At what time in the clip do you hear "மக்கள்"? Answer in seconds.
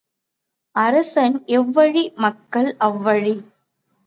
2.17-2.71